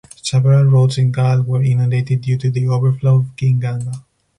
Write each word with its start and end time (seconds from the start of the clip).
Several 0.23 0.63
roads 0.63 0.97
in 0.97 1.11
Galle 1.11 1.43
were 1.45 1.61
inundated 1.61 2.21
due 2.21 2.39
to 2.39 2.49
the 2.49 2.67
overflow 2.67 3.17
of 3.17 3.35
Gin 3.35 3.59
Ganga. 3.59 4.03